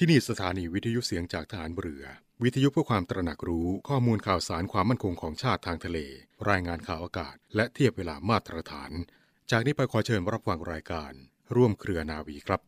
[0.00, 2.04] ที่นี่สถานีวิทยุเสียงจากฐานเรือ
[2.42, 5.98] วิทยุเพื่อความตระหนักรู้ข้อมูลข่าวสารความมั่นคงของชาติทางทะเล
[6.50, 8.90] รายงานข่าวอากาศ และเทียบเวลามาตรฐาน
[9.50, 11.12] จากนี้ไปขอเชิญรับฟังรายการ
[11.54, 12.60] ร่วมเครือนาวีครับ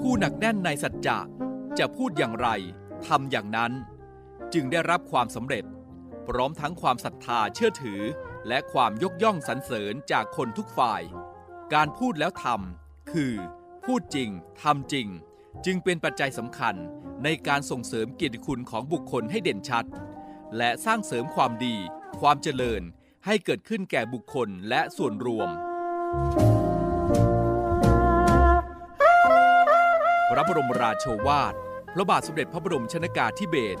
[0.00, 1.18] ผู้หนักแน่นในสัจจะ
[1.78, 2.48] จะพูดอย่างไร
[3.06, 3.74] ทำอย่างนั้น
[4.54, 5.64] จึงได้รับความสำเร็จ
[6.28, 8.00] พร้อมทั้งความศรัทธาเชื่อถือ
[8.48, 11.02] และความยกย่องสรรเสริญจากคนทุกฝ่าย
[11.74, 13.34] การพูดแล้วทำคือ
[13.84, 14.30] พูดจริง
[14.62, 15.08] ทำจริง
[15.66, 16.74] จึงเป็นปัจจัยสำคัญ
[17.24, 19.86] ในการส่งเสริมเกียรติคุณของบุคคลให้เด่นชัด
[20.56, 21.76] และสร้างเสริมความดี
[22.20, 22.82] ความเจริญ
[23.26, 25.48] ให้เกิดขึ้นแก่บุคคลและส่วนรวม
[30.30, 31.54] พระบรมราโชวาท
[31.94, 33.80] พระบาทสมเด็จพระบรมชนากาธิเบศร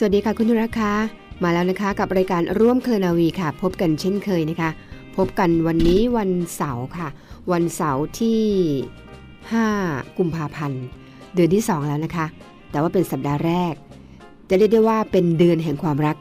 [0.00, 0.92] สวัสดีค่ะคุณธุระคะ
[1.42, 4.70] มาแล้วนะคะกับรายการร่วมเคลนาวีค่ะ พบกันเช่นเคยนะคะ
[5.16, 7.08] พบกันวันนี้วันเสาร์ค่ะ
[7.52, 8.42] วันเสาร์ที่
[9.52, 10.84] 5 กุมภาพันธ์
[11.34, 12.26] เดือนที่ 2 แล้วนะคะ
[12.70, 13.74] แต่ว่าเป็นสัปดาห์แรก
[14.48, 16.16] จะเรียกได้ว่าเป็นเดือนแห่งความรัก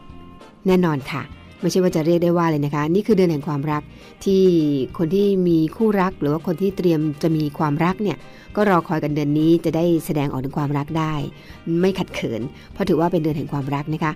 [0.68, 1.22] แน่นอนค่ะ
[1.62, 3.82] ไม่ใช่ว่าจะเรียกได้ว่าเลยนะคะ นี่คือเดือนแห่งความรัก
[4.26, 4.44] ที่
[4.98, 8.18] คนที่มีคู่รัก หรือว่าคนที่เตรียมจะมีความรักเนี่ย
[8.56, 11.14] ก็รอคอยกันเดือนนี้จะได้แสดงออกถึงความรักได้
[11.82, 12.42] ไม่ขัดเขิน
[12.74, 14.12] เพราะถือว่าเป็นเดือนแห่งความรักนะคะ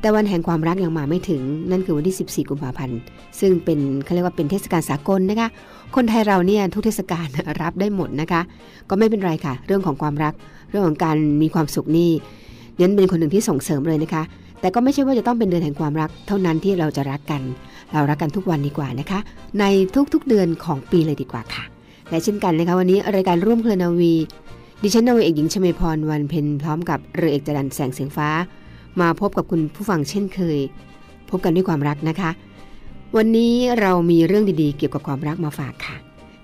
[0.00, 2.98] แต่วันแห่งความรักยังมาไม่ถึงนั่นคือวันที่ 14 กุมภาพันธ์
[3.40, 5.48] ซึ่งเป็นเขาเรียกว่าเป็นเทศกาลสากลนะคะ
[5.94, 7.26] คนไทยเราเนี่ยทุกเทศกาล
[7.62, 8.40] รับได้หมดนะคะ
[8.90, 10.34] ก็ไม่เป็นไรค่ะ เรื่องของความรัก
[10.70, 12.10] เรื่องของการมีความสุขนี่
[12.80, 14.22] ยันเป็นคนหนึ่งที่ส่งเสริมเลยนะคะ
[14.64, 17.42] แต่ก็ไม่ใช่ว่าจะต้องเป็นเดือนแห่งความรัก เท่านั้นที่เราจะรักกัน
[17.92, 19.20] เรารักกันทุกวันดีกว่านะคะ
[19.60, 19.64] ใน
[20.12, 21.64] ทุกๆเดือนของปีเลยดีกว่าค่ะ
[22.10, 24.14] และเช่นกันนะคะวันนี้รายการร่วมเคลนาวี
[24.82, 28.28] ดิฉันนาวาเอกหญิงชมพรวันเพ็ญพร้อมกับเรือเอกจรันแสงเสียงฟ้า
[29.00, 30.58] มาพบกับคุณผู้ฟังเช่นเคย
[31.30, 32.30] พบกันด้วยความรักนะคะ
[33.16, 35.96] วันนี้เรามีเรื่องดีๆ เกี่ยวกับความรักมาฝากค่ะ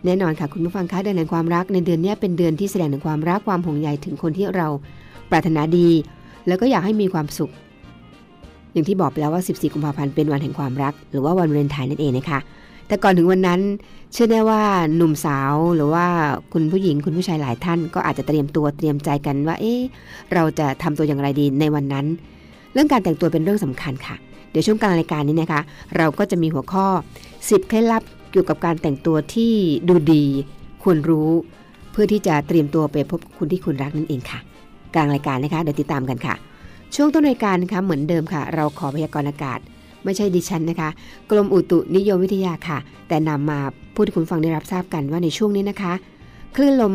[0.04, 4.66] แน่นอนค่ะคุณผู้ฟังคะเดือนแห่งความรักในเดือนนี้เป็นเดือนที่แสดงถึงความรักความห่วงใยถึงคนที่เรา
[5.30, 5.88] ปรารถนาดี
[6.46, 7.52] แล้วก็อยากให้มีความสุข
[8.72, 12.40] อย่างที่บอกไปแล้วว่า 14 กุมภาพันธ์เป็นวันแห่งความรัก หรือว่าวันวาเลนไทน์นั่นเองนะคะ
[12.86, 13.60] แต่ก่อนถึงวันนั้น
[14.12, 14.62] เชื่อแน่ว่า
[14.96, 16.06] หนุ่มสาวหรือว่า
[16.52, 19.80] คุณผู้หญิงคุณผู้ชายหลายท่าน ก็อาจจะเตรียมตัวเตรียมใจกันว่า เอ๊ะ
[20.34, 22.06] เราจะทำตัวอย่างไรดีในวันนั้น
[22.72, 24.16] เรื่องการแต่งตัวเป็นเรื่องสำคัญค่ะ
[24.50, 25.60] เดี๋ยวช่วงกลางรายการนี้นะคะ
[25.96, 26.86] เราก็จะมีหัวข้อ
[27.28, 28.02] 10เคล็ดลับ
[28.32, 29.52] เกี่ยวกับการแต่งตัวที่
[29.88, 30.24] ดูดี
[30.82, 31.30] ควรรู้
[31.92, 34.40] เพื่อที่จะเตรียมตัวไปพบคุณที่คุณรักนั่นเองค่ะ
[34.94, 36.34] กลางรายการนะคะเดี๋ยวติดตามกันค่ะ
[36.94, 39.58] ช่วงต้นรายการนะคะเหมือนเดิมค่ะ เราขอพยากรณ์อากาศ
[40.04, 40.90] ไม่ใช่ดิฉันนะคะ
[41.30, 42.78] กรมอุตุนิยมวิทยาค่ะ
[43.08, 43.58] แต่นำมา
[43.94, 45.92] พูดให้คุณฟังได้รับทราบกันว่าในช่วงนี้นะคะ
[46.56, 46.94] คลื่นลม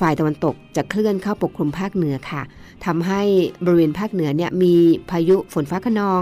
[0.00, 2.42] ฝ่ายตะวันตกจะเคลื่อนเข้าปกคลุมภาคเหนือค่ะ
[2.84, 3.22] ทำให้
[3.64, 4.74] บริเวณภาคเหนือเนี่ยมี
[5.10, 6.20] พายุฝนฟ้าขนอง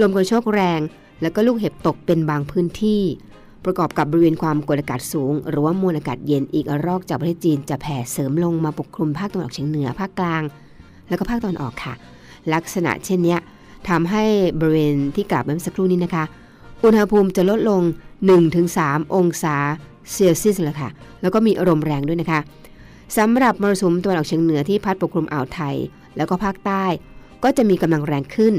[0.00, 0.80] ลมกระโชกแรง
[1.22, 3.02] แล้วก็ลูกเห็บตกเป็นบางพื้นที่
[3.64, 10.42] ประกอบกับบริเวณความกดอากาศสูง หรือว่ามวลอากาศเย็นอีกรอกจากประเทศจีนจะแผ่เสริมลงมาปกคลุมภาคตะวันออกเฉียงเหนือภาคกลาง
[11.08, 11.94] แล้วก็ภาคตะวันออกค่ะ
[12.54, 13.36] ลักษณะเช่นนี้
[13.88, 14.24] ทำให้
[14.60, 16.24] บริเวณที่กล่าวไปเมื่อสักครู่นี้นะคะ
[16.84, 17.82] อุณหภูมิจะลดลง
[18.48, 19.56] 1-3 องศา
[20.12, 20.90] เซลเซียสเลยค่ะ
[21.22, 22.40] แล้วก็มีลมแรงด้วยนะคะ
[23.16, 25.76] สำหรับมรสุมตะวันออกเฉียงเหนือที่พัดปกคลุมอ่าวไทย
[26.16, 26.84] แล้วก็ภาคใต้
[27.44, 28.54] ก็จะมีกำลังแรงขึ้น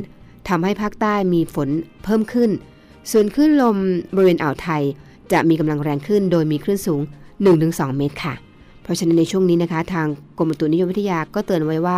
[0.49, 1.69] ทำให้ภาคใต้มีฝน
[2.03, 2.49] เพิ่มขึ้น
[3.11, 3.77] ส่วนคลื่นลม
[4.15, 4.83] บริเวณอ่าวไทย
[5.31, 7.01] จะมีกำลังแรงขึ้น โดยมีคลื่นสูง
[7.49, 8.33] 1-2 เมตรค่ะ
[8.83, 10.07] เพราะฉะนั้นในช่วงนี้นะคะ ทาง
[10.37, 11.97] กรมอุตุนิยมวิทยาก็เตือนไว้ว่า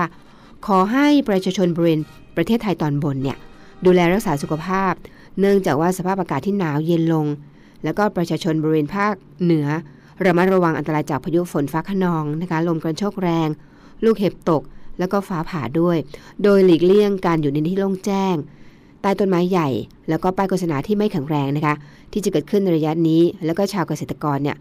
[0.68, 2.02] ขอให้ประชาชนบริเวณ
[2.36, 3.38] ประเทศไทยตอนบนเนี่ย
[3.86, 4.94] ดูแลรักษาสุขภาพ
[5.40, 7.26] เนื่องจากว่าสภาพอากาศที่หนาวเย็นลง
[7.84, 9.14] แล้วก็ประชาชนบริเวณภาค
[9.44, 9.68] เหนือ
[10.26, 13.50] ระมัดระวังอันตรายจากพายุฝนฟ้าขนองนะคะลมกระโชกแรง
[14.04, 14.62] ลูกเห็บตก
[15.00, 15.98] แล้วก็ฟ้าผ่าด้วย
[16.44, 18.36] โดยหลีกเลี่ยงการอยู่ในที่โล่งแจ้ง
[19.02, 19.70] ใต้ต้นไม้ใหญ่
[20.10, 21.76] แล้วก็ป้ายโฆษณาที่ไม่แข็งแรงนะคะ
[22.12, 24.58] ที่จะเกิดขึ้นในระยะนี้ แล้วก็ชาวเกษตรกรเนี่ย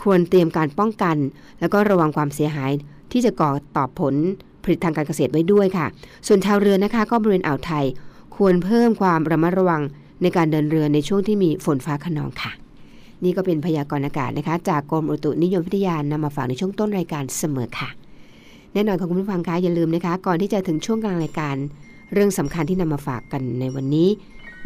[0.00, 1.16] ควรเตรียมการป้องกัน
[1.60, 2.72] แล้วก็ระวังความเสียหาย
[3.12, 4.14] ที่จะก่อตอบผล
[4.64, 5.86] ผลิตทางการเกษตรไว้ด้วยค่ะ
[6.26, 7.84] ส่วนชาวเรือนะคะก็บริเวณอ่าวไทย
[8.36, 9.82] ควรเพิ่มความระมัดระวัง
[10.22, 12.52] ในการเดินเรือในช่วงที่มีฝนฟ้าขนองค่ะ
[13.24, 17.88] นี่ก็เป็นพยากรณ์อากาศนะคะ จากกรมอุตุนิยมวิทยานำมาฝากในช่วงต้นรายการเสมอค่ะ
[18.74, 21.56] แน่นอนค่ะคุณผู้ฟังคะอย่าลืมนะคะ ก่อนที่จะถึงช่วงกลางรายการ
[22.12, 24.08] เรื่องสำคัญที่นำมาฝากกันในวันนี้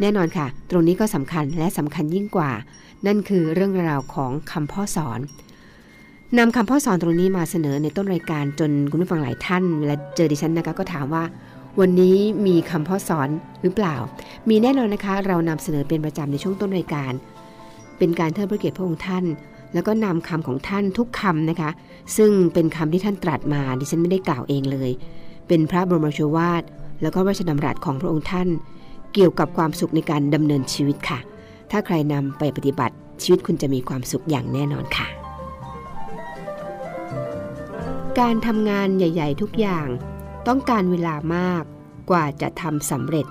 [0.01, 2.51] แน่นอนค่ะ ตรงนี้ก็สำคัญและสำคัญยิ่งกว่า
[3.07, 5.19] นั่นคือเรื่องราวของคำพ่อสอน
[6.35, 11.23] นำคำพ่อสอนตรงนี้มาเสนอในต้นรายการจนคุณผู้ฟังหลายท่านเวลาเจอดิฉันนะคะก็ถามว่า
[11.79, 13.29] วันนี้มีคำพ่อสอน
[13.63, 13.95] หรือเปล่า
[14.49, 17.11] มีแน่นอนนะคะ เรานำเสนอเป็นประจำในช่วงต้นรายการ
[17.97, 19.25] เป็นการเทิดพระเกียรติพระองค์ท่าน
[19.73, 21.69] แล้วก็นำคำของท่านทุกคำนะคะ
[22.17, 24.91] ซึ่งเป็นคำที่ท่านตรัสมา ดิฉันไม่ได้กล่าวเองเลย
[25.47, 26.63] เป็นพระบรมราชวาท
[27.01, 28.47] แล้วก็พระราชดำรัสของพระองค์ท่าน
[29.13, 31.19] เกี่ยวกับความสุขในการดำเนินชีวิตค่ะ
[31.71, 35.26] ถ้าใครนำไปปฏิบัติชีวิตคุณจะมีความสุขอย่างแน่นอนค่ะ
[38.19, 39.87] การทำงานใหญ่ ๆ ทุกอย่าง
[40.47, 41.63] ต้องการเวลามาก
[42.09, 43.27] กว่าจะทำสำเร็จ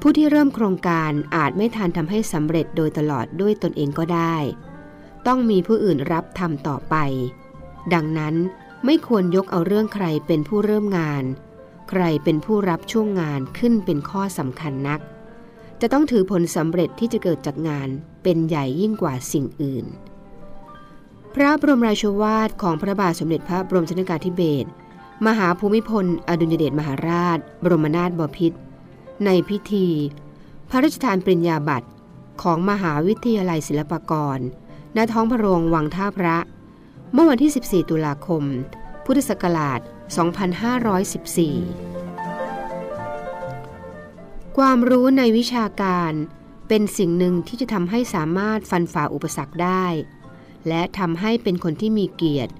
[0.00, 4.36] ผู้ที่เริ่มโครงการอาจไม่ทันทำให้สำเร็จโดยตลอดด้วยตนเองก็ได้
[5.26, 6.96] ต้องมีผู้อื่นรับทำต่อไป
[7.94, 8.34] ดังนั้น
[8.84, 11.24] ไม่ควรยกเอาเรื่องใครเป็นผู้เริ่มงาน
[11.90, 15.00] ใครเป็นผู้รับช่วงงานขึ้นเป็นข้อสำคัญนัก
[15.80, 17.88] จะต้องถือผลสำเร็จที่จะเกิดจากงาน
[18.22, 19.86] เป็นใหญ่ยิ่งกว่าสิ่งอื่น
[21.38, 24.68] พระบรมราชวาทของพระบาทสมเด็จพระบรมชนกาธิเบศร
[25.26, 28.58] มหาภูมิพล อดุลยเดชมหาราช บรมนาถบพิตร
[29.24, 29.88] ในพิธี
[30.70, 31.88] พระราชทานปริญญาบัตร
[32.42, 34.38] ของมหาวิทยาลัยศิลปากร
[34.96, 36.36] ณ ท้องพระโรงวังท่าพระ
[37.12, 38.42] เมื่อวันที่ 14 ตุลาคม
[39.04, 39.88] พุทธศักราช 2514
[44.58, 46.12] ความรู้ในวิชาการ
[46.68, 49.86] เป็นสิ่งหนึ่งที่จะทำให้สามารถฟันฝ่าอุปสรรคได้
[50.68, 52.52] และทำให้เป็นคนที่มีเกียรติ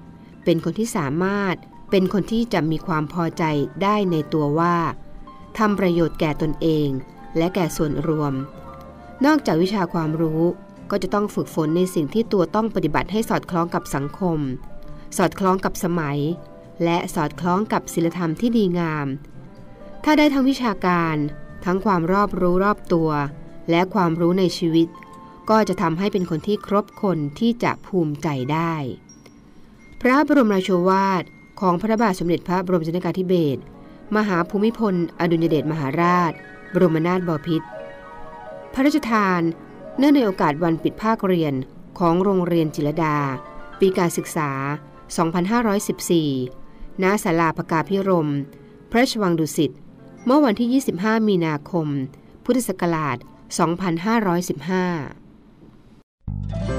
[0.45, 1.55] เป็นคนที่สามารถ
[1.91, 3.43] เป็นคนที่จะมีความพอใจ
[3.83, 4.77] ได้ในตัวว่า
[5.57, 6.89] ทำประโยชน์แก่ตนเอง
[7.37, 8.33] และแก่ส่วนรวม
[9.25, 10.43] นอกจากวิชาความรู้
[10.91, 14.39] ก็จะต้องฝึกฝนในสิ่งที่ตัวต้องปฏิบัติให้สอดคล้องกับสังคม
[15.17, 16.19] สอดคล้องกับสมัย
[16.83, 19.07] และสอดคล้องกับศีลธรรมที่ดีงาม
[20.03, 21.15] ถ้าได้ทั้งวิชาการ
[21.65, 23.09] ทั้งความรอบรู้รอบตัว
[23.69, 24.87] และความรู้ในชีวิต
[25.49, 28.73] ก็จะทำให้เป็นคนที่ครบคนที่จะภูมิใจได้
[30.01, 31.23] พระบรมราโชวาท
[31.59, 33.61] ของพระบาทสมเด็จพระบรมชนกาธิเบศร
[34.15, 36.31] มหาภูมิพล อดุลยเดชมหาราช
[36.73, 37.67] บรมนาถบพิตร
[38.73, 39.41] พระราชทาน
[39.97, 41.53] เนื่องในโอกาสวันปิดภาคเรียน
[41.99, 43.17] ของโรงเรียนจิรดา
[43.79, 44.51] ปีการศึกษา
[46.17, 48.29] 2514 ณ ศาลาพกาพิรม
[48.91, 49.71] พระชวังดุสิต
[50.25, 51.87] เมื่อวันที่ 25 มีนาคม
[52.45, 53.17] พุทธศักราช
[53.97, 55.26] 2515
[56.51, 56.76] จั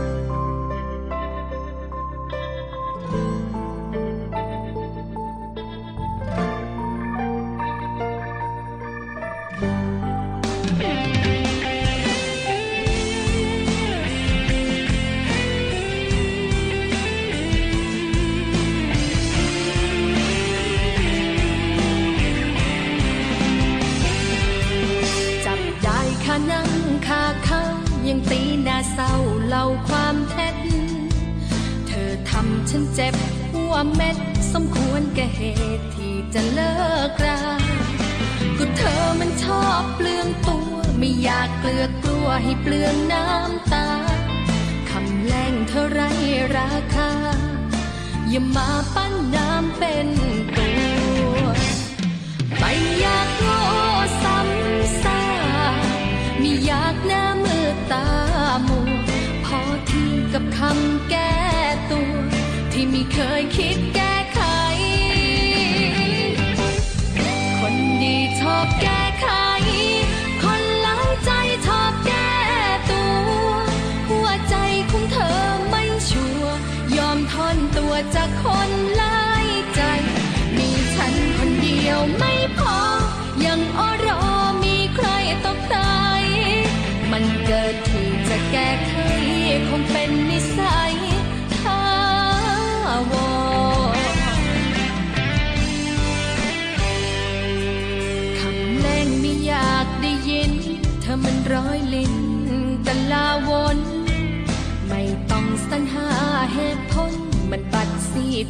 [33.01, 33.17] เจ็บ
[33.53, 34.17] หัวเม็ด
[34.53, 35.43] สมควรแก่เห
[35.79, 36.75] ตุที่จะเลิ
[37.09, 37.41] กรา
[38.59, 43.89] ก็เธอมันชอบเปลืองตัว ไม่อยากเกลือกกลัวให้เปลืองน้ำตา
[44.91, 46.01] คำแรงเธอไร
[46.57, 47.11] ราคา
[48.29, 50.09] อย่ามาปั้นน้ำเป็น
[50.57, 50.69] ตั
[51.37, 51.43] ว
[52.59, 53.61] ไม่อยากโง่
[54.23, 55.23] ซ้ำซา
[55.73, 55.85] ก
[56.41, 58.07] ไม่อยากหน้ามือตา
[58.69, 58.91] มัว
[59.45, 61.28] พอที่กับคำแก้
[62.81, 64.41] ที่ไม่เคยคิดแก้ไข
[67.59, 69.08] คนดีชอบแก้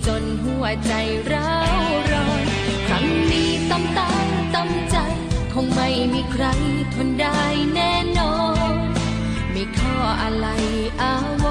[0.07, 0.93] จนหัวใจ
[1.33, 1.52] ร้า
[1.90, 2.45] วร้อน
[2.88, 4.11] ครั้งนี้ตำตา
[4.55, 4.97] ตำใจ
[5.55, 6.45] คงไม่มีใคร
[6.95, 7.40] ทนได้
[7.75, 8.37] แน่นอ
[8.73, 8.75] น
[9.50, 10.47] ไม่ข้ออะไร
[11.02, 11.45] อาว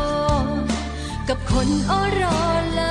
[0.44, 0.48] ร
[1.30, 2.42] กับคนอ้อรอ
[2.80, 2.82] ล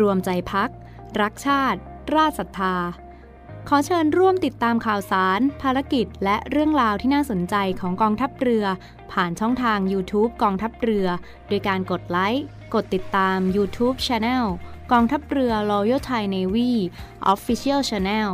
[0.00, 0.70] รวมใจพัก
[1.20, 1.78] รักชาติ
[2.14, 2.76] ราชศรัทธา
[3.68, 8.64] ขอเชิญร่วมติดตามข่าวสาร ภารกิจ และเรื่องราวที่น่าสนใจของกองทัพเรือ
[9.12, 11.06] ผ่านช่องทาง YouTube กองทัพเรือ
[11.48, 14.44] โดยการกดไลค์ กดติดตาม YouTube Channel
[14.92, 16.70] กองทัพเรือ Royal Thai Navy
[17.32, 18.28] Official Channel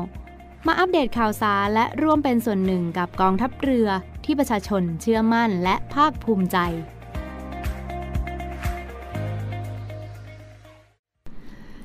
[0.67, 3.89] มาอัปเดตข่าวสารและร่วมเป็นส่วนหนึ่งกับกองทัพเรือ
[4.25, 6.59] ที่ประชาชนเชื่อมั่นและภาคภูมิใจ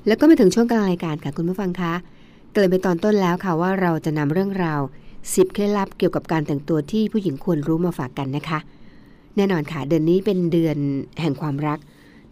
[0.08, 1.94] แล้วก็มาถึงช่วงกลางรายการค่ะคุณผู้ฟังคะ
[2.52, 4.82] เกริ่นไปตอนต้นแล้วค่ะว่าเราจะนำเรื่องราว
[5.18, 8.60] 10เคล็ดลับเกี่ยวกับการแต่งตัวที่ผู้หญิงควรรู้มาฝากกันนะคะ
[9.36, 10.78] แน่นอนค่ะเดือนนี้เป็นเดือน
[11.22, 11.80] แห่งความรัก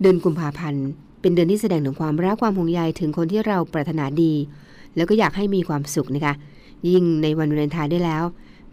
[0.01, 0.85] เดือนกุมภาพันธ์
[1.21, 4.33] เป็นเดือนที่แสดงถึงความรักความห่วงใยถึงคนที่เราปรารถนาดี
[4.95, 6.33] แล้วก็อยากให้มีความสุขนะคะ
[6.89, 8.23] ยิ่งในวันวาเลนไทน์ด้แล้ว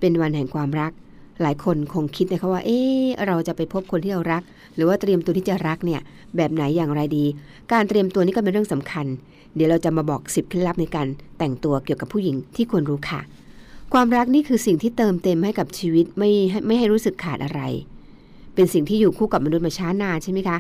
[0.01, 0.93] เป็นวันแห่งความรัก
[1.41, 2.79] หลายคนคงคิดนะคะว่า เอ๊
[3.27, 4.43] เราจะไปพบคนที่เรารัก
[4.75, 6.01] หรือว่าเตรียมตัวที่จะรักเนี่ย
[6.37, 7.25] แบบไหนอย่างไรดี
[7.73, 9.07] การเตรียมตัวนี่ก็เป็นเรื่องสำคัญ
[9.55, 11.07] เดี๋ยวเราจะมาบอก10เคล็ดลับในการ
[11.39, 13.21] แต่งตัวเกี่ยวกับผู้หญิงที่ควรรู้ค่ะ
[13.93, 17.61] ความรักนี่คือสิ่งที่เติมเต็มให้กับชีวิตไม่ให้ไม่ให้รู้สึกขาดอะไร
[18.55, 20.59] เป็นสิ่งที่อยู่คู่กับมนุษย์มาช้านานใช่ไหมคะ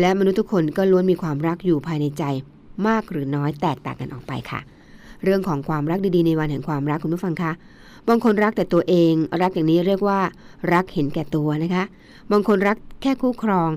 [0.00, 2.24] และมนุษย์ทุกคนก็ล้วนมีความรักอยู่ภายในใจ
[2.86, 4.60] มากหรือน้อยแตกต่างกันออกไปค่ะ
[5.24, 7.52] เรื่องของความรักดีๆในวันแห่งความรักคุณผู้ฟังคะ
[8.08, 10.20] บางคนรักแต่ตัวเอง รักอย่างนี้เรียกว่า
[10.72, 11.84] รักเห็นแก่ตัวนะคะ
[12.32, 13.70] บางคนรักแค่คู่ครอง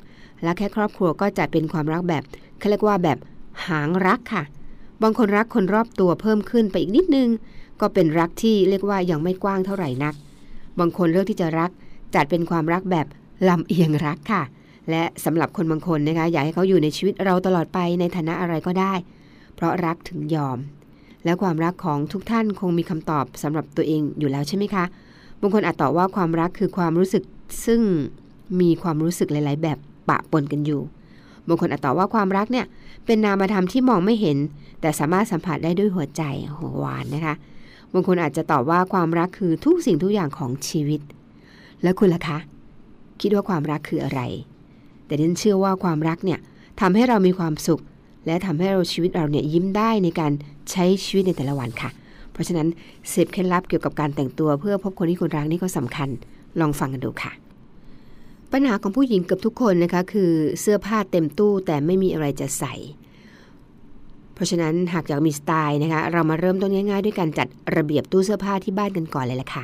[0.43, 2.23] และแค่ครอบครัวก็จะเป็นความรักแบบ
[2.59, 3.17] เขาเรียกว่าแบบ
[3.67, 4.43] หางรักค่ะ
[5.03, 7.29] บางคนรักคนรอบตัวเพิ่มขึ้นไปอีกนิดนึง
[7.81, 10.13] ก็เป็นรักที่เรียกว่ายังไม่กว้างเท่าไหร่นัก
[10.79, 11.71] บางคนเลือกที่จะรัก
[12.15, 13.07] จัดเป็นความรักแบบ
[13.49, 14.43] ลำเอียงรักค่ะ
[14.89, 18.93] และสำหรับคนบางคนนะคะอยากให้เขาอยู่ในชีวิตเราตลอดไปในฐานะอะไรก็ได้
[19.55, 20.57] เพราะรักถึงยอม
[21.27, 24.83] และความรักของทุกท่านคงมีคำตอบสำหรับตัวเองอยู่แล้วใช่ไหมคะ
[25.41, 27.23] บางคนอาจตอบว่าความรักคือความรู้สึก
[27.65, 27.81] ซึ่ง
[28.61, 29.77] มีความรู้สึกหลาย ๆ แบบ
[30.09, 30.81] ปะปนกันอยู่
[31.47, 32.65] บางคนอาจตอบว่าความรักเนี่ย
[33.05, 34.37] เป็นนามธรรมที่มองไม่เห็น
[34.81, 37.35] แต่สามารถสัมผัสได้ด้วยหัวใจโหหวานนะคะ
[37.93, 41.01] บางคนอาจจะตอบว่าความรักคือทุกสิ่งทุกอย่างของชีวิต
[41.83, 42.37] แล้วคุณล่ะคะ
[43.21, 44.21] คิดว่าความรักคืออะไร
[45.05, 46.39] แต่ดิฉันเชื่อว่าความรักเนี่ย
[46.79, 47.81] ทำให้เรามีความสุข
[48.27, 50.31] และทำให้เราชีวิตเราเนี่ยยิ้มได้ในการ
[50.71, 51.89] ใช้ชีวิตในแต่ละวันค่ะ
[52.31, 52.67] เพราะฉะนั้น
[53.09, 56.09] เสพเคล็ดลับเกี่ยวกับการแต่งตัวเพื่อพบคนที่คุณรักนี่ก็สำคัญ
[56.59, 57.31] ลองฟังกันดูค่ะ
[58.51, 60.31] ปัญหาของผู้หญิงเกือบทุกคนนะคะคือ
[60.61, 62.73] เสื้อผ้าเต็มตู้แต่ไม่มีอะไรจะใส่
[64.37, 69.63] เพราะฉะนั้นหากอยากมีสไตล์นะคะ เรามาเริ่มต้นง่าย ๆ ด้วยการจัดระเบียบตู้เสื้อผ้าที่บ้านกันก่อนเลยแหละค่ะ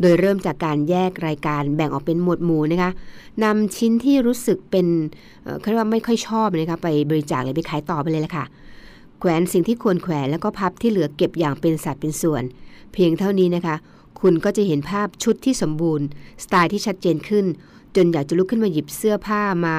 [0.00, 2.90] โดยเริ่มจากการแยกรายการแบ่งออกเป็นหมวดหมู่นะคะ
[3.44, 4.86] นำชิ้นที่รู้สึกเป็น
[5.60, 8.44] เขาเรียกว่าไม่ค่อยชอบนะคะไปบริจาคเลยไปขายต่อไปเลยล่ะค่ะ
[9.20, 12.42] แขวนสิ่งที่ควรแขวนแล้วก็พับที่เหลือเก็บอย่างเป็นสัดเป็นส่วน
[12.92, 13.74] เพียงเท่านี้นะคะ
[14.20, 16.06] คุณก็จะเห็นภาพชุดที่สมบูรณ์
[16.44, 17.44] สไตล์ที่ชัดเจนขึ้น
[17.96, 19.76] จนอยากจะลุกขึ้นมาหยิบเสื้อผ้ามา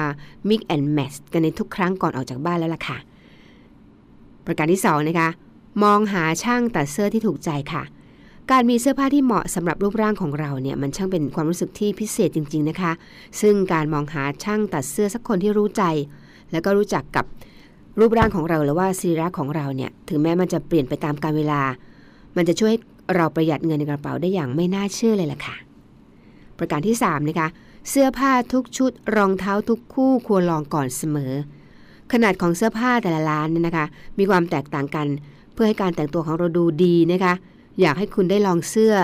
[0.48, 2.98] mix and match กันในทุกครั้งก่อนออกจากบ้านแล้วล่ะค่ะ
[4.46, 5.28] ประการที่สองนะคะ
[5.82, 7.82] มองหาช่างตัดเสื้อที่ถูกใจค่ะ
[8.50, 12.92] การมีเสื้อผ้าที่เหมาะสำหรับรูปร่างของเราเนี่ยมันช่างเป็นความรู้สึกที่พิเศษจริง ๆนะคะ
[13.40, 15.82] ซึ่งการมองหาช่างตัดเสื้อสักคนที่รู้ใจ
[16.52, 17.24] แล้วก็รู้จักกับ
[18.00, 21.62] รูปร่างของเราหรือว่าสรีระของเราเนี่ยถึงแม้มันจะเปลี่ยนไปตามกาลเวลา
[22.36, 22.74] มันจะช่วย
[23.14, 25.56] เราประหยัดเงินในกระเป๋าได้อย่างไม่น่าเชื่อเลยล่ะค่ะ
[26.58, 27.48] ประการที่3นะคะ
[27.88, 31.32] เสื้อผ้าทุกชุดรองเท้าทุกคู่ควรลองก่อนเสมอ
[32.12, 33.86] ขนาดของเสื้อผ้าแต่ละร้านเนี่ยนะคะ
[34.18, 35.06] มีความแตกต่างกัน
[35.54, 37.34] เพื่อให้การแต่งตัวของเราดูดีนะคะ
[37.80, 38.94] อยากให้คุณได้ลองเสื้อ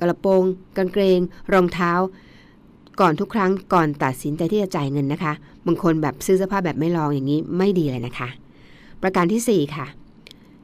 [0.00, 0.42] กระโปรง
[0.76, 1.20] กางเกง
[1.52, 1.92] รองเท้า
[3.00, 5.32] ก่อนทุกครั้งก่อนตัดสินใจที่จะจ่ายเงินนะคะ
[5.66, 8.28] บางคนแบบซื้อเสื้อผ้าแบบไม่ลองอย่างนี้ไม่ดีเลยนะคะ
[9.02, 9.86] ประการที่ 4 ค่ะ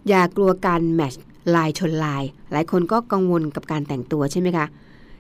[0.09, 1.23] อย่ากลัวการแมทช์
[1.55, 2.23] ลายชนลาย
[2.53, 4.67] หลายคนก็กังวลกับการแต่งตัวใช่ไหมคะ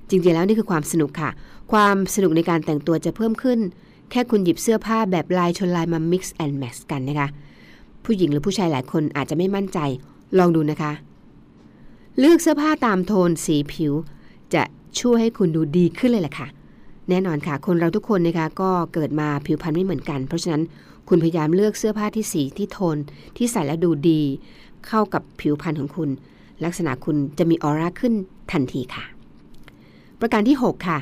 [0.08, 1.30] จริงๆแล้วนี่คือความสนุกค่ะ
[1.72, 3.58] ความสนุกในการแต่งตัวจะเพิ่มขึ้น
[4.12, 7.28] แค่คุณหยิบเสื้อผ้าแบบลายชนลายมา mix and match กันนะคะ
[8.04, 9.78] ผู้หญิงหรือผู้ชายหลายคนอาจจะไม่มั่นใจ
[10.38, 10.92] ลองดูนะคะ
[12.18, 13.92] เลือกเสื้อผ้าตามโทนสีผิว
[14.54, 14.62] จะ
[15.00, 16.48] ช่วยให้คุณดูดีขึ้นเลยแหละค่ะ
[17.08, 20.62] แน่นอนค่ะ คนเราทุกคนนะคะก็เกิดมาผิวพรรณไม่เหมือนกัน เพราะฉะนั้น
[21.08, 22.96] คุณพยายามเลือกเสื้อผ้าที่สีที่โทน
[23.36, 24.20] ที่ใส่แล้วดูดี
[24.86, 26.08] เข้ากับผิวพรรณของคุณ
[26.64, 28.14] ลักษณะคุณจะมีออร่าขึ้น
[28.52, 29.04] ทันทีค่ะ
[30.20, 30.98] ประการที่ 6 ค่ะ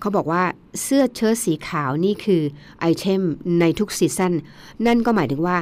[0.00, 0.42] เขาบอกว่า
[0.82, 2.42] เสื้อเชิ้ตสีขาวนี่คือ
[2.80, 3.22] item
[3.60, 4.32] ในทุก season
[4.86, 5.56] นั่นก็หมายถึงว่า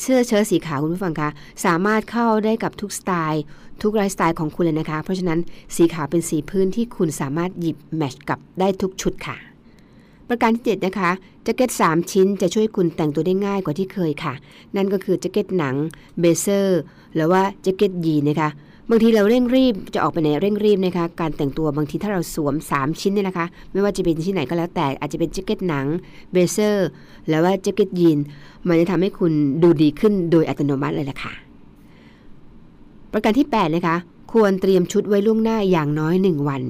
[0.00, 1.30] เสื้อเชิ้ตสีขาวคุณผู้ฟังคะ
[1.64, 3.42] สามารถเข้าได้กับทุกสไตล์
[3.82, 5.38] ทุกไลฟ์สไตล์ของคุณเลยนะคะ เพราะฉะนั้น
[5.76, 9.36] สีขาวเป็นสีพื้นที่คุณสามารถหยิบ match กับได้ทุกชุดค่ะ
[10.28, 11.10] ประการที่7นะคะ
[11.44, 14.34] แจ็คเก็ต 3 ชิ้นจะช่วยคุณแต่งตัวได้ง่ายกว่าที่เคยค่ะ
[14.76, 15.74] นั่นก็คือแจ็คเก็ตหนัง
[16.20, 16.80] blazer
[17.14, 18.50] หรือว่าแจ็คเก็ตยีนส์นะคะ
[18.92, 25.86] บางทีเราเร่งรีบจะออกไปไหนเร่งรีบนะคะ การแต่งตัวบางทีถ้าเราสวม 3 ชิ้นเนี่ยนะคะ ไม่ว่าจะเป็นที่ไหนก็แล้วแต่อาจจะเป็นแจ็คเก็ตหนัง
[26.32, 26.88] blazer
[27.26, 28.18] หรือว่าแจ็คเก็ตยีนส์
[28.66, 29.32] มันจะทำให้คุณ
[29.62, 31.32] ดูดีขึ้นโดยอัตโนมัติเลยล่ะค่ะ
[33.12, 33.96] ประการที่8นะคะ
[34.32, 36.62] ควรเตรียมชุดไว้ล่วงหน้าอย่างน้อย 1 วัน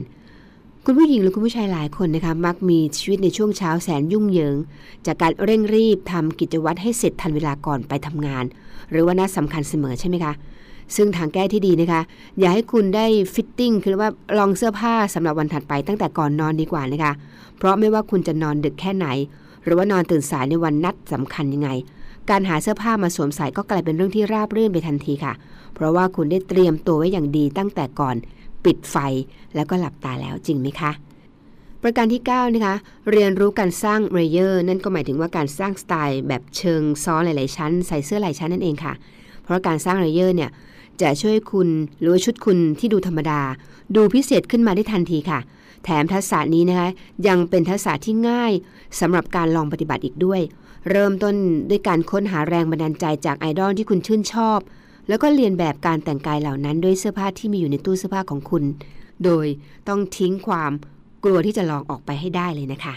[0.84, 4.56] คุณผู้หญิงหรือคุณผู้ชายหลายคนนะคะมักมีชีวิตในช่วงเช้าแสนยุ่งเหยิง
[5.06, 8.44] จากการเร่งรีบทำกิจวัตรให้เสร็จทันเวลาก่อนไปทำงาน
[8.90, 10.32] หรือว่านัดสำคัญเสมอใช่ไหมคะ
[10.96, 12.02] ซึ่งทางแก้ที่ดีนะคะ
[12.38, 17.12] อย่าให้คุณได้ fitting คือว่าลองเสื้อผ้าสำหรับวันถัดไปตั้งแต่ก่อนนอนดีกว่านะคะ
[17.58, 19.06] เพราะไม่ว่าคุณจะนอนดึกแค่ไหน
[19.64, 21.70] หรือว่านอนตื่นสายในวันนัดสำคัญยังไง
[22.30, 25.32] การหาเสื้อผ้ามาสวมใส่ก็กลายเป็นเรื่องที่ราบรื่นไปทันทีค่ะ
[25.74, 28.16] เพราะว่าคุณได้เตรียมตัวไว้อย่างดีตั้งแต่ก่อน
[28.64, 28.96] ปิดไฟ
[29.54, 30.90] แล้วก็หลับตาแล้วจริงไหมคะ
[31.82, 32.76] ประการที่ 9 นะคะ
[33.12, 38.92] เรียนรู้การสร้าง layer นั่นก็หมายถึงว่าการสร้างสไตล์แบบเชิงซ้อนหลาย ๆ ชั้น ใส่เสื้อหลายชั้นนั่นเองค่ะ
[39.42, 40.50] เพราะการสร้าง layer เนี่ย
[41.02, 41.68] จะช่วยคุณ
[42.00, 43.40] หรือชุดคุณที่ดูธรรมดา
[43.96, 45.38] ดูพิเศษขึ้นมาได้ทันทีค่ะ
[45.84, 46.88] แถมทักษะนี้นะคะ
[47.28, 48.52] ยังเป็นทักษะที่ง่าย
[49.00, 50.40] สำหรับการลองปฏิบัติอีกด้วย
[50.90, 51.34] เริ่มต้น
[51.70, 54.58] ด้วยการค้นหาแรงบันดาลใจจากไอดอลที่คุณชื่นชอบ
[55.08, 58.64] แล้วก็เรียนแบบการแต่งกายเหล่านั้นด้วยเสื้อผ้าที่มีอยู่ในตู้เสื้อผ้าของคุณ
[59.24, 59.46] โดย
[59.88, 60.72] ต้องทิ้งความ
[61.24, 62.94] กลัวที่จะลองออกไปให้ได้เลยนะคะ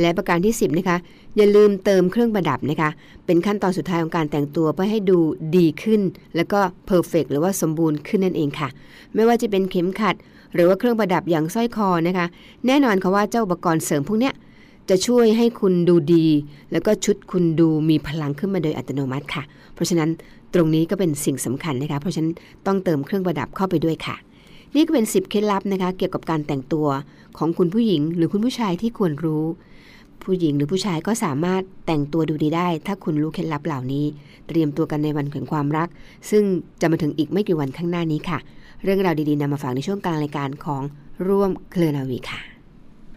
[0.00, 0.98] และประการที่ 10 นะคะ
[1.36, 2.90] อย่าลืมเติมเครื่องประดับนะคะ
[3.26, 5.18] เป็นขั้นตอนสุดท้ายของการแต่งตัวเพื่อให้ดู
[5.56, 6.00] ดีขึ้น
[6.36, 8.68] แล้วก็เพอร์เฟกหรือว่าสมบูรณ์ขึ้นนั่นเองค่ะ
[9.14, 10.14] ไม่ว่าจะเป็นเข็มขัด
[10.54, 12.26] หรือว่าเครื่องประดับอย่างสร้อยคอนะคะ
[12.66, 14.34] แน่นอนค่ะว่าเจ้าอุปกรณ์เสริมพวกเนี้ย
[14.88, 16.26] จะช่วยให้คุณดูดี
[16.72, 19.42] แล้วก็ชุดคุณดูมีพลังขึ้นมาโดยอัตโนมัติค่ะ
[19.74, 20.10] เพราะฉะนั้น
[20.54, 22.32] ตรงนี้ก็เป็นสิ่งสำคัญนะคะ เพราะฉะนั้น
[22.66, 24.16] ต้องเติมเครื่องประดับเข้าไปด้วยค่ะ
[24.74, 26.86] นี่ก็เป็น 10 เคล็ดลับนะคะ เกี่ยวกับการแต่งตัว
[27.38, 29.44] ของคุณผู้หญิง หรือคุณผู้ชายที่ควรรู้
[30.24, 34.04] ผู้หญิงหรือผู้ชายก็สามารถแต่งตัวดูดีได้ ถ้าคุณรู้เคล็ดลับเหล่านี้
[34.48, 35.88] เตรียมตัวกันในวันแห่งความรัก
[36.30, 36.44] ซึ่ง
[36.80, 38.38] จะมาถึงอีกไม่กี่วันข้างหน้านี้ค่ะ
[38.84, 40.82] เรื่องราวดีๆนำมาฝากในช่วงกลางรายการของ
[41.26, 42.53] ร่วมเคลนาวีค่ะ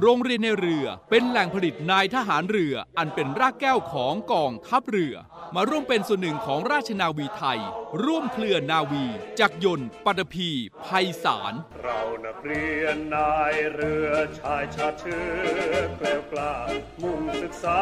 [0.00, 5.14] โรงเรียนในเรือเป็นแหล่งผลิตนายทหารเรืออันเป็นรากแก้วของกองทัพเรือ
[5.54, 7.60] มาร่วมเป็นส่วนหนึ่งของราชนาวีไทย
[8.04, 9.04] ร่วมเคลือนนาวี
[9.40, 10.50] จักรยนต์ปัตภี
[10.84, 15.24] ภัยสาร เรานักเรียนนายเรือชายชาติเชื้
[15.70, 16.54] อแกล้วกล้า
[17.02, 17.80] มุ่งศึกษา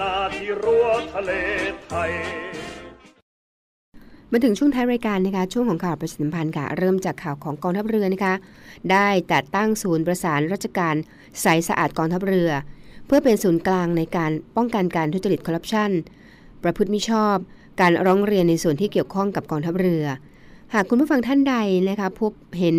[0.00, 1.32] นาที่รั้วทะเล
[1.84, 2.12] ไทย
[4.36, 8.34] มาถึงช่วงท้ายรายการนะคะช่วงของข่าวประชาสัมพันธ์ค่ะเริ่มจากข่าวของกองทัพเรือนะคะ
[8.90, 10.94] ได้จัดตั้งศูนย์ประสานราชการ
[11.42, 12.50] ใสสะอาดกองทัพเรือ
[13.06, 15.90] เพื่อเป็นศูนย์กลางในการป้องกันการทุจริตคอร์รัปชัน
[16.62, 17.36] ประพฤติมิชอบ
[17.80, 20.04] การร้องเรียนในส่วนที่เกี่ยวข้องกับกองทัพเรือ
[20.74, 21.54] หากคุณผู้ฟังท่านใด
[21.88, 22.76] นะคะพบเห็น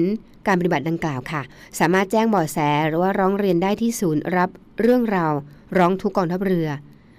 [0.48, 1.41] การปฏิบัติดังกล่าวค่ะ
[1.80, 4.50] สามารถแจ้งเบาะแสหรือว่าร้องเรียนได้ที่ศูนย์รับ
[4.82, 5.34] เรื่องราว
[5.78, 6.68] ร้องทุกกองทัพเรือ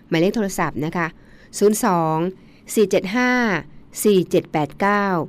[0.08, 1.06] หมายเลขโทรศัพท์นะคะ
[2.10, 5.28] 02 475 4789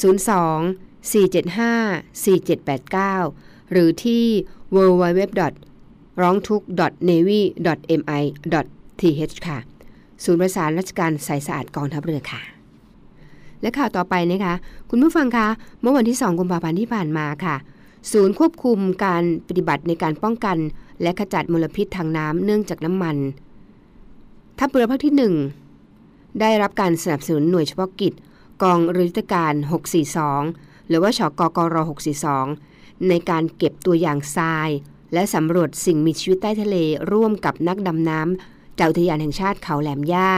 [0.00, 4.24] 02 475 4789 หรือที่
[4.74, 5.22] www.
[6.22, 6.62] ร้องทุก
[7.08, 7.40] navy
[8.00, 8.22] mi
[9.00, 9.58] th ค่ะ
[10.24, 12.40] ศูนย์ประสานราชการใสสะอาดกองทัพเรือค่ะ
[13.62, 14.54] และข่าวต่อไปนะคะ
[14.90, 15.48] คุณผู้ฟังคะ
[15.80, 17.56] เมื่อวันที่ 2 กุมภาพันธ์ที่ผ่านมาค่ะ
[18.12, 20.56] ศูนย์ควบคุมการปฏิบัติในการป้องกัน
[21.02, 23.16] และขจัดมลพิษทางน้ำเนื่องจากน้ำมัน
[24.58, 25.65] ทัพเรือภาคที่ 1
[26.40, 28.14] ได้รับการสนับสนุนหน่วยเฉพาะกิจ
[28.62, 29.54] กองรุทธการ
[30.20, 31.76] 642 หรือว่าชกกร
[32.40, 34.68] 642 ในการเก็บตัวอย่างทราย
[35.12, 36.76] และสำรวจสิ่งมีชีวิตใต้ทะเล
[37.12, 40.30] ร่วมกับนักดำน้ำจากอุทยานแห่งชาติเขาแหลมย่า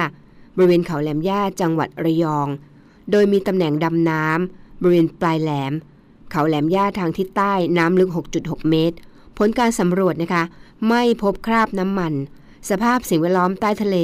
[0.56, 2.48] บริเวณเขาแหลมย่าจังหวัดระยอง
[3.10, 5.72] โดยมีตำแหน่งดำน้ำบริเวณปลายแหลม
[6.30, 8.96] เขาแหลมย่าทางทิศใต้น้ำลึก 6.6 เมตร
[9.38, 10.44] ผลการสำรวจนะคะ
[10.88, 12.12] ไม่พบคราบน้ำมัน
[12.70, 13.98] สภาพสิ่งแวดล้อมใต้ทะเล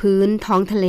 [0.00, 0.88] พื้นท้องทะเล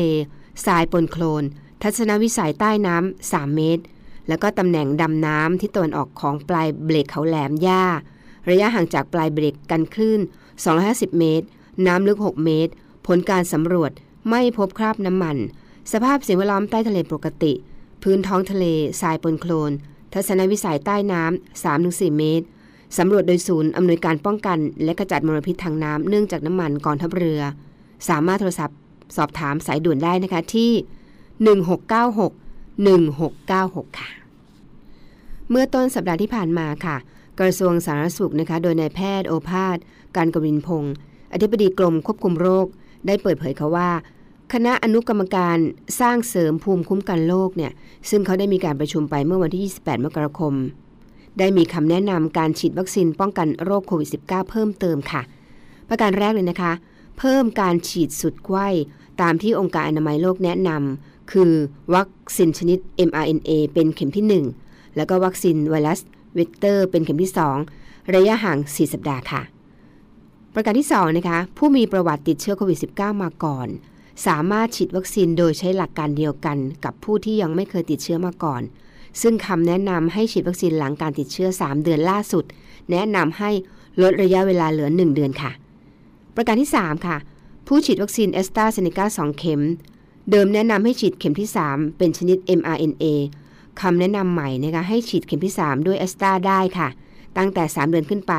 [0.66, 1.44] ทรายปนโคลน
[1.82, 3.84] ทัศนวิสัยใต้น้ำ3เมตร
[4.28, 7.84] แล้วก็ตำแหน่งดำน้ำที่ตะวันออกของปลายเบรกเขาแหลมย่า
[8.50, 10.20] ระยะห่างจากปลายเบรกกันคลื่น
[10.70, 11.46] 250 เมตร
[11.88, 12.72] น้ำลึก 6 เมตร
[13.08, 13.92] ผลการสำรวจ
[14.30, 15.38] ไม่พบคราบน้ำมัน
[15.92, 17.54] สภาพสิ่งแวดล้อมใต้ทะเลปกติ
[18.04, 18.66] พื้นท้องทะเล
[19.02, 19.72] ทรายปนโคลน
[20.13, 22.46] ทัศนวิสัยใต้น้ำ3-4 เมตร
[22.98, 27.42] สำรวจโดยศูนย์อำนวยการป้องกัน และกระจัดมลพิษทางน้ำเนื่องจากน้ำมันกองทัพเรือ
[28.10, 28.78] สามารถโทรศัพท์
[29.15, 30.71] สอบถามสายด่วนได้นะคะที่
[31.60, 32.32] 1696
[32.88, 34.10] 1696 ค่ะ
[35.49, 36.97] เมื่อต้นสัปดาห์ที่ผ่านมาค่ะ
[37.39, 39.78] กระทรวงสาธารณสุขนะคะ โดยนายแพทย์โอภาส
[40.15, 40.93] การกวินพงศ์
[41.34, 42.67] อธิบดีกรมควบคุมโรค
[43.08, 43.91] ได้เปิดเผยเขาว่า
[44.54, 45.58] คณะอนุกรรมการ
[45.99, 47.71] สร้างเสริมภูมิคุ้มกันโรคเนี่ย
[48.10, 50.54] ซึ่งเขาได้มีการประชุมไปเมื่อวันที่ 28 มกราคม
[51.39, 55.21] ได้มีคำแนะนำการฉีดวัคซีนป้องกันโรคโควิด -19 เพิ่มเติมค่ะ
[55.89, 56.73] ประการแรกเลยนะคะ
[57.19, 58.67] เพิ่มการฉีดสูตรไขว้
[59.21, 61.52] ตามที่องค์การอนามัยโลกแนะนำคือ
[61.95, 65.99] วัคซีนชนิด mRNA เป็นเข็มที่ 1 แล้วก็วัคซีนไวรัส
[66.36, 67.32] เวกเตอร์เป็นเข็มที่
[67.71, 69.41] 2 ระยะห่าง 4 สัปดาห์ค่ะ
[70.54, 73.67] ประการที่2นะคะผู้มีประวัติติดเชื้อโควิด -19 มาก่อน
[74.28, 78.62] สามารถฉีดวัคซีนโดยใช้หลักการเดียวกัน กับผู้ที่ยังไม่เคยติดเชื้อมาก่อน
[79.21, 82.43] ซึ่งคำแนะนำให้ฉีดวัคซีนหลังการติดเชื้อ 3 เดือนล่าสุด
[82.91, 83.52] แนะนำให้
[84.02, 85.52] ลดระยะเวลาเหลือ 1 เดือนค่ะ
[86.36, 87.17] ประการที่ 3 ค่ะ
[87.67, 89.62] ผู้ฉีดวัคซีนแอสตราเซเนกา2 เข็ม
[90.32, 93.04] เดิมแนะนำให้ฉีดเข็มที่ 3 เป็นชนิด mRNA
[93.82, 96.88] คำแนะนำใหม่นะคะให้ฉีดเข็มที่ 3 ด้วยแอสตราได้ค่ะ
[97.38, 98.34] ตั้งแต่ 3 เดือนขึ้นไป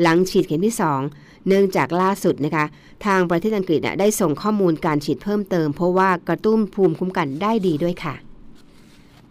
[0.00, 0.76] หลังฉีดเข็มที่
[1.10, 2.64] 2 เนื่องจากล่าสุดนะคะ
[3.06, 8.14] ทางประเทศอังกฤษได้ส่งข้อมูลการฉีดเพิ่มเติม เพราะว่ากระตุ้นภูมิคุ้มกันได้ดีด้วยค่ะ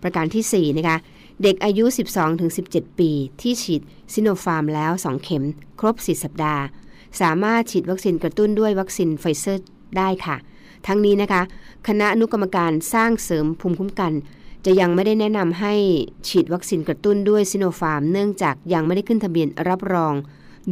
[0.02, 0.98] ประการที่ 4 นะคะ
[1.44, 1.86] เด็กอายุ
[2.42, 3.82] 12-17 ปี ที่ฉีด
[4.14, 5.44] ซิโนฟาร์มแล้ว 2 เข็ม
[5.80, 6.64] ครบ 4 สัปดาห์
[7.22, 9.66] สามารถฉีดวัคซีนกระตุ้นด้วยวัคซีนไฟเซอร์
[9.98, 10.36] ได้ค่ะ
[10.88, 11.42] ทั้งนี้นะคะ
[11.88, 14.14] คณะอนุกรรมการสร้างเสริมภูมิคุ้มกัน
[14.66, 15.74] จะยังไม่ได้แนะนำให้
[16.28, 20.14] ฉีดวัคซีนกระตุ้นด้วยซิโนฟาร์ม เนื่องจากยังไม่ได้ขึ้นทะเบียนรับรอง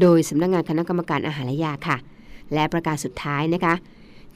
[0.02, 1.98] โดยสำนักงานคณะกรรมการอาหารและยาค่ะ
[2.54, 3.74] และประการสุดท้ายนะคะ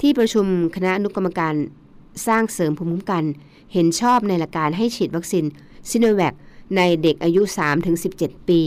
[0.02, 1.56] ที่ประชุมคณะอนุกรรมการ
[2.28, 3.24] สร้างเสริมภูมิคุ้มกัน
[3.74, 5.46] เห็นชอบในหลักการให้ฉีดวัคซีน
[5.90, 6.34] ซิโนแวค
[6.78, 7.42] ในเด็กอายุ
[7.96, 8.62] 3-17 ปี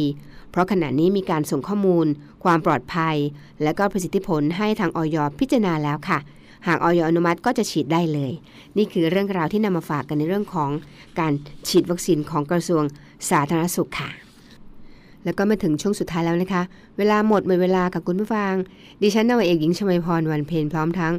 [0.50, 2.06] เพราะขณะนี้มีการส่งข้อมูล
[2.46, 3.16] ความปลอดภัย
[3.62, 6.18] และก็ประสิทธิผลให้ทางออยพิจารณาแล้วค่ะ
[6.66, 8.32] หากออยอนุมัติก็จะฉีดได้เลย
[8.76, 10.70] นี่คือเรื่องราวที่นำมาฝากกันในเรื่องของ
[11.20, 11.32] การ
[11.68, 12.82] ฉีดวัคซีนของกระทรวง
[13.30, 14.10] สาธารณสุขค่ะ
[15.24, 16.62] แล้วก็มาถึงช่วงสุดท้ายแล้วนะคะ
[16.98, 18.52] เวลาหมดหมดเวลากับคุณผู้ฟัง
[19.02, 21.14] ดิฉันนาวเอกหญิงชมาพรวันเพลนพร้อมทั้ง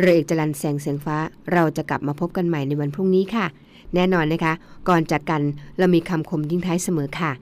[0.00, 1.16] เรือเอกจรันแสงเสียงฟ้า
[1.52, 3.46] เราจะกลับมาพบกันใหม่ในวันพรุ่งนี้ค่ะ
[3.94, 4.52] แน่นอนนะคะ
[4.88, 5.42] ก่อนจากกัน
[5.78, 7.32] เรามีคำคมทิ้งท้ายเสมอค่ะ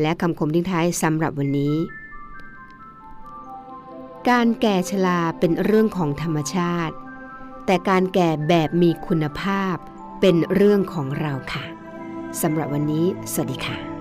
[0.00, 1.74] และคำคมทิ้งท้ายสำหรับวันนี้
[4.32, 6.94] การแก่ชราเป็นเรื่องของธรรมชาติ
[7.66, 9.74] แต่การแก่แบบมีคุณภาพ
[10.20, 11.64] เป็นเรื่องของเราค่ะ
[12.42, 13.95] สำหรับวันนี้ สวัสดีค่ะ